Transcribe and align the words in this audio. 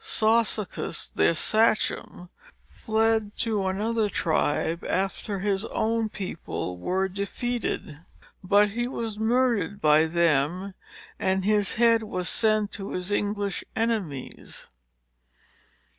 Sassacus, 0.03 1.09
their 1.13 1.35
sachem, 1.35 2.29
fled 2.71 3.37
to 3.37 3.67
another 3.67 4.09
tribe, 4.09 4.83
after 4.83 5.37
his 5.41 5.63
own 5.65 6.09
people 6.09 6.75
were 6.79 7.07
defeated; 7.07 7.99
but 8.43 8.69
he 8.69 8.87
was 8.87 9.19
murdered 9.19 9.79
by 9.79 10.07
them, 10.07 10.73
and 11.19 11.45
his 11.45 11.73
head 11.73 12.01
was 12.01 12.27
sent 12.27 12.71
to 12.71 12.89
his 12.93 13.11
English 13.11 13.63
enemies. 13.75 14.69